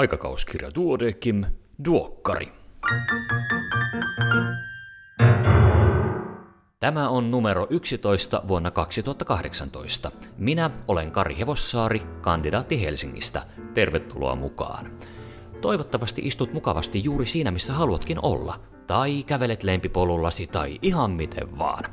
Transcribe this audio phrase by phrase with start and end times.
[0.00, 1.44] Aikakauskirja Duodekim,
[1.84, 2.52] Duokkari.
[6.78, 10.10] Tämä on numero 11 vuonna 2018.
[10.38, 13.42] Minä olen Kari Hevossaari, kandidaatti Helsingistä.
[13.74, 14.86] Tervetuloa mukaan.
[15.60, 18.60] Toivottavasti istut mukavasti juuri siinä, missä haluatkin olla.
[18.86, 21.84] Tai kävelet lempipolullasi tai ihan miten vaan.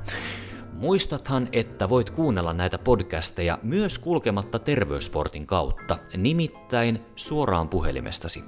[0.77, 8.43] Muistathan, että voit kuunnella näitä podcasteja myös kulkematta terveysportin kautta, nimittäin suoraan puhelimestasi.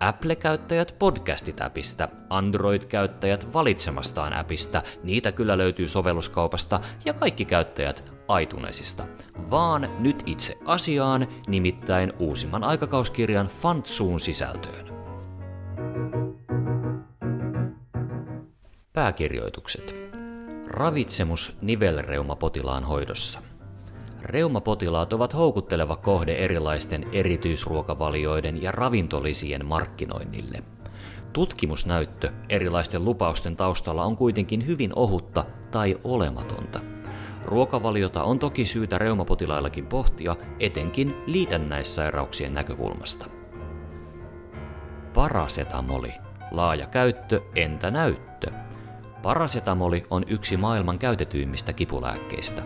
[0.00, 8.12] Apple-käyttäjät podcastit-appista, Android-käyttäjät valitsemastaan appista, niitä kyllä löytyy sovelluskaupasta, ja kaikki käyttäjät
[8.42, 9.04] iTunesista.
[9.50, 14.86] Vaan nyt itse asiaan, nimittäin uusimman aikakauskirjan Fantsuun sisältöön.
[18.92, 20.05] Pääkirjoitukset.
[20.66, 23.40] Ravitsemus nivelreumapotilaan hoidossa.
[24.22, 30.62] Reumapotilaat ovat houkutteleva kohde erilaisten erityisruokavalioiden ja ravintolisien markkinoinnille.
[31.32, 36.80] Tutkimusnäyttö erilaisten lupausten taustalla on kuitenkin hyvin ohutta tai olematonta.
[37.44, 43.26] Ruokavaliota on toki syytä reumapotilaillakin pohtia, etenkin liitännäissairauksien näkökulmasta.
[45.14, 46.12] Parasetamoli.
[46.50, 48.50] Laaja käyttö, entä näyttö?
[49.22, 52.62] Parasetamoli on yksi maailman käytetyimmistä kipulääkkeistä.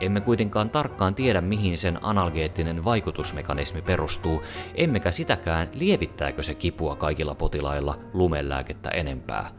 [0.00, 4.42] Emme kuitenkaan tarkkaan tiedä, mihin sen analgeettinen vaikutusmekanismi perustuu,
[4.74, 9.50] emmekä sitäkään lievittääkö se kipua kaikilla potilailla lumelääkettä enempää.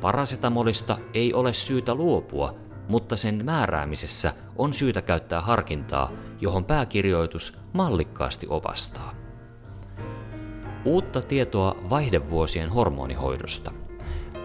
[0.00, 2.54] Parasetamolista ei ole syytä luopua,
[2.88, 9.14] mutta sen määräämisessä on syytä käyttää harkintaa, johon pääkirjoitus mallikkaasti opastaa.
[10.84, 13.72] Uutta tietoa vaihdevuosien hormonihoidosta–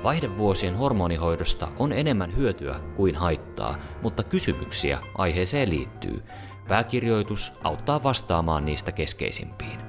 [0.03, 6.23] Vaihdevuosien hormonihoidosta on enemmän hyötyä kuin haittaa, mutta kysymyksiä aiheeseen liittyy.
[6.67, 9.79] Pääkirjoitus auttaa vastaamaan niistä keskeisimpiin.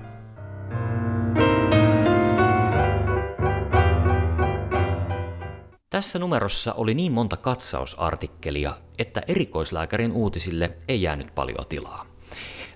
[5.91, 12.07] Tässä numerossa oli niin monta katsausartikkelia, että erikoislääkärin uutisille ei jäänyt paljon tilaa.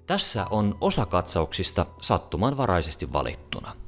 [0.06, 3.81] Tässä on osa katsauksista sattumanvaraisesti valittuna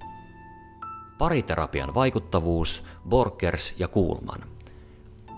[1.19, 4.41] pariterapian vaikuttavuus, Borkers ja Kuulman.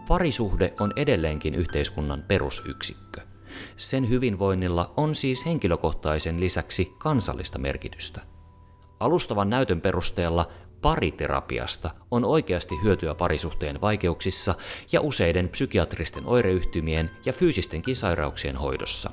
[0.09, 3.20] Parisuhde on edelleenkin yhteiskunnan perusyksikkö.
[3.76, 8.20] Sen hyvinvoinnilla on siis henkilökohtaisen lisäksi kansallista merkitystä.
[9.00, 10.48] Alustavan näytön perusteella
[10.82, 14.54] pariterapiasta on oikeasti hyötyä parisuhteen vaikeuksissa
[14.93, 19.10] ja useiden psykiatristen oireyhtymien ja fyysistenkin sairauksien hoidossa.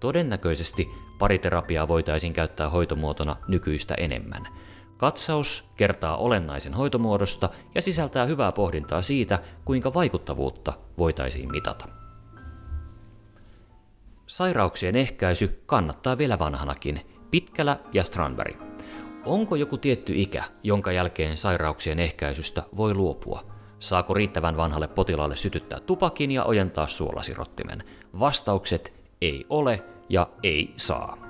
[0.00, 0.88] Todennäköisesti
[1.18, 4.48] pariterapiaa voitaisiin käyttää hoitomuotona nykyistä enemmän–
[5.02, 11.88] Katsaus kertaa olennaisen hoitomuodosta ja sisältää hyvää pohdintaa siitä, kuinka vaikuttavuutta voitaisiin mitata.
[14.26, 18.56] Sairauksien ehkäisy kannattaa vielä vanhanakin, Pitkälä ja Strandberg.
[19.24, 23.44] Onko joku tietty ikä, jonka jälkeen sairauksien ehkäisystä voi luopua?
[23.78, 27.84] Saako riittävän vanhalle potilaalle sytyttää tupakin ja ojentaa suolasirottimen?
[28.20, 31.21] Vastaukset ei ole ja ei saa.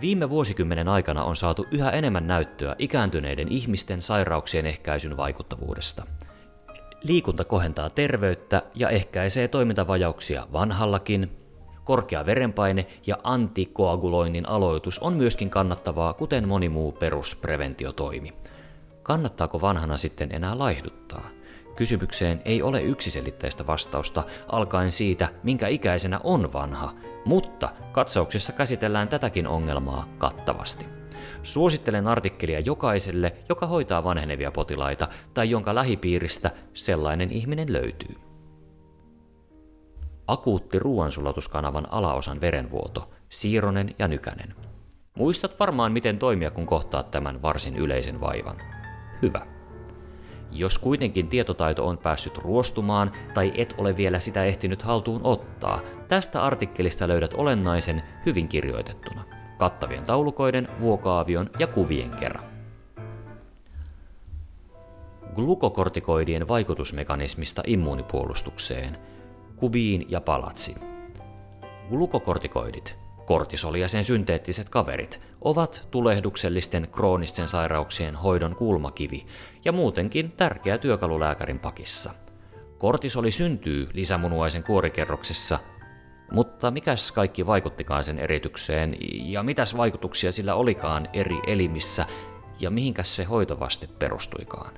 [0.00, 6.06] Viime vuosikymmenen aikana on saatu yhä enemmän näyttöä ikääntyneiden ihmisten sairauksien ehkäisyn vaikuttavuudesta.
[7.02, 11.30] Liikunta kohentaa terveyttä ja ehkäisee toimintavajauksia vanhallakin.
[11.84, 18.32] Korkea verenpaine ja antikoaguloinnin aloitus on myöskin kannattavaa, kuten moni muu peruspreventiotoimi.
[19.02, 21.28] Kannattaako vanhana sitten enää laihduttaa?
[21.76, 24.22] Kysymykseen ei ole yksiselitteistä vastausta,
[24.52, 26.92] alkaen siitä, minkä ikäisenä on vanha,
[27.24, 30.86] mutta katsauksessa käsitellään tätäkin ongelmaa kattavasti.
[31.42, 38.14] Suosittelen artikkelia jokaiselle, joka hoitaa vanhenevia potilaita tai jonka lähipiiristä sellainen ihminen löytyy.
[40.26, 44.54] Akuutti ruoansulatuskanavan alaosan verenvuoto, siironen ja nykänen.
[45.18, 48.56] Muistat varmaan miten toimia, kun kohtaat tämän varsin yleisen vaivan.
[49.22, 49.55] Hyvä.
[50.50, 56.42] Jos kuitenkin tietotaito on päässyt ruostumaan tai et ole vielä sitä ehtinyt haltuun ottaa, tästä
[56.42, 59.24] artikkelista löydät olennaisen hyvin kirjoitettuna,
[59.58, 62.44] kattavien taulukoiden, vuokaavion ja kuvien kerran.
[65.34, 68.98] Glukokortikoidien vaikutusmekanismista immuunipuolustukseen.
[69.56, 70.74] Kubiin ja palatsi.
[71.88, 79.26] Glukokortikoidit Kortisoli ja sen synteettiset kaverit ovat tulehduksellisten kroonisten sairauksien hoidon kulmakivi
[79.64, 82.10] ja muutenkin tärkeä työkalu lääkärin pakissa.
[82.78, 85.58] Kortisoli syntyy lisämunuaisen kuorikerroksessa,
[86.32, 88.96] mutta mikäs kaikki vaikuttikaan sen eritykseen
[89.32, 92.06] ja mitäs vaikutuksia sillä olikaan eri elimissä
[92.60, 94.72] ja mihinkäs se hoitovaste perustuikaan?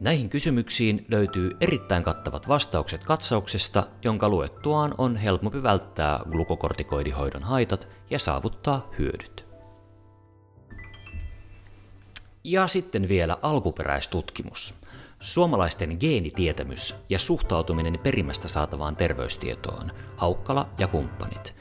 [0.00, 8.18] Näihin kysymyksiin löytyy erittäin kattavat vastaukset katsauksesta, jonka luettuaan on helpompi välttää glukokortikoidihoidon haitat ja
[8.18, 9.46] saavuttaa hyödyt.
[12.44, 14.74] Ja sitten vielä alkuperäistutkimus.
[15.20, 19.92] Suomalaisten geenitietämys ja suhtautuminen perimästä saatavaan terveystietoon.
[20.16, 21.54] Haukkala ja kumppanit.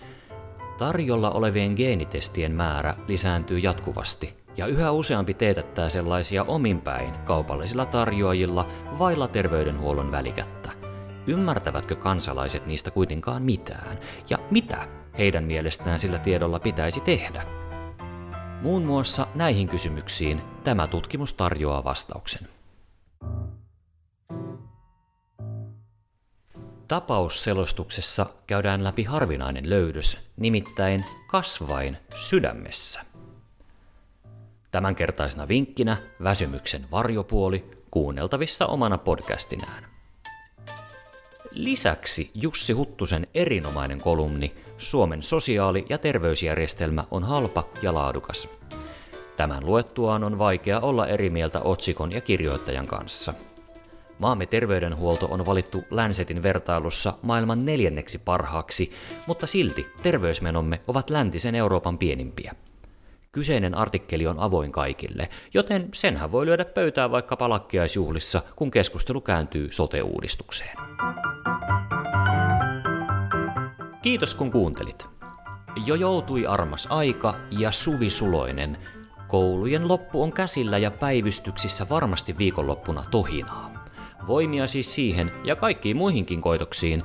[0.77, 8.67] Tarjolla olevien geenitestien määrä lisääntyy jatkuvasti, ja yhä useampi teetättää sellaisia ominpäin kaupallisilla tarjoajilla
[8.99, 10.71] vailla terveydenhuollon välikättä.
[11.27, 13.99] Ymmärtävätkö kansalaiset niistä kuitenkaan mitään?
[14.29, 17.45] Ja mitä heidän mielestään sillä tiedolla pitäisi tehdä?
[18.61, 22.47] Muun muassa näihin kysymyksiin tämä tutkimus tarjoaa vastauksen.
[26.87, 33.08] Tapausselostuksessa käydään läpi harvinainen löydös, nimittäin kasvain sydämessä.
[34.71, 39.85] Tämänkertaisena vinkkinä väsymyksen varjopuoli kuunneltavissa omana podcastinään.
[41.51, 48.49] Lisäksi Jussi Huttusen erinomainen kolumni Suomen sosiaali- ja terveysjärjestelmä on halpa ja laadukas.
[49.37, 53.33] Tämän luettuaan on vaikea olla eri mieltä otsikon ja kirjoittajan kanssa.
[54.19, 58.91] Maamme terveydenhuolto on valittu Länsetin vertailussa maailman neljänneksi parhaaksi,
[59.27, 62.55] mutta silti terveysmenomme ovat läntisen Euroopan pienimpiä.
[63.31, 69.71] Kyseinen artikkeli on avoin kaikille, joten senhän voi lyödä pöytään vaikka palakkiaisjuhlissa, kun keskustelu kääntyy
[69.71, 70.77] sote-uudistukseen.
[74.01, 75.07] Kiitos kun kuuntelit.
[75.85, 78.77] Jo joutui armas aika ja Suvi Suloinen.
[79.27, 83.85] Koulujen loppu on käsillä ja päivystyksissä varmasti viikonloppuna tohinaa.
[84.27, 87.03] Voimia siis siihen ja kaikkiin muihinkin koitoksiin.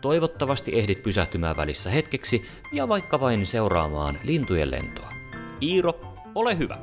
[0.00, 5.21] Toivottavasti ehdit pysähtymään välissä hetkeksi ja vaikka vain seuraamaan lintujen lentoa.
[5.62, 5.92] Iiro,
[6.34, 6.78] ole hyvä.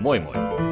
[0.00, 0.67] Moi moi!